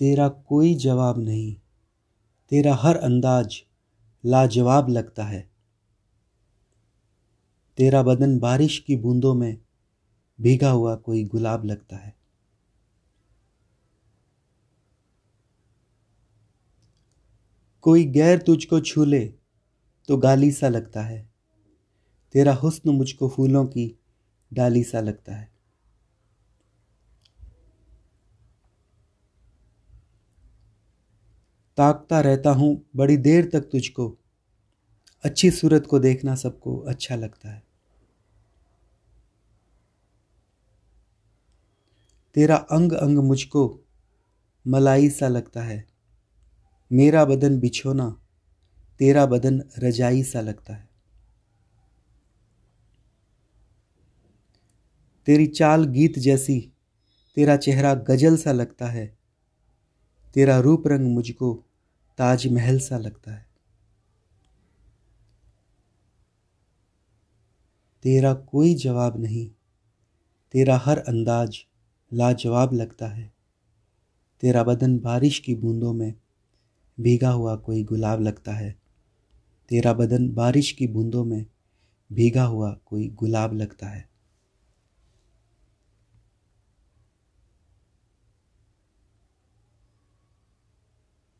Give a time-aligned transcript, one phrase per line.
[0.00, 1.54] तेरा कोई जवाब नहीं।
[2.50, 3.62] तेरा हर अंदाज
[4.26, 5.50] लाजवाब लगता है।
[7.76, 9.58] तेरा बदन बारिश की बूंदों में
[10.40, 12.16] भीगा हुआ कोई गुलाब लगता है।
[17.82, 19.34] कोई गैर तुझको छू ले
[20.08, 21.30] तो गाली सा लगता है।
[22.32, 23.98] तेरा हुस्न मुझको फूलों की
[24.52, 25.59] डाली सा लगता है।
[31.80, 34.18] ताकता रहता हूँ बड़ी देर तक तुझको।
[35.24, 37.62] अच्छी सूरत को देखना सबको अच्छा लगता है।
[42.34, 43.80] तेरा अंग अंग मुझको
[44.66, 45.86] मलाई सा लगता है।
[46.92, 48.22] मेरा बदन बिछोना
[48.98, 50.88] तेरा बदन रजाई सा लगता है।
[55.26, 56.72] तेरी चाल गीत जैसी
[57.34, 59.18] तेरा चेहरा गज़ल सा लगता है।
[60.34, 61.66] तेरा रूप रंग मुझको
[62.20, 63.48] ताजमहल सा लगता है।
[68.02, 69.50] तेरा कोई जवाब नहीं।
[70.52, 71.64] तेरा हर अंदाज
[72.12, 73.32] लाजवाब लगता है।
[74.40, 76.14] तेरा बदन बारिश की बूंदों में
[77.00, 78.80] भीगा हुआ कोई गुलाब लगता है।
[79.68, 81.46] तेरा बदन बारिश की बूंदों में
[82.12, 84.09] भीगा हुआ कोई गुलाब लगता है।